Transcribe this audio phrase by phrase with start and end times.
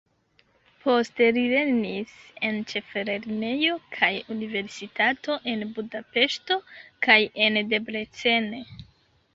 [0.83, 2.15] Poste li lernis
[2.49, 6.61] en ĉeflernejo kaj universitato en Budapeŝto
[7.09, 8.53] kaj en Debrecen.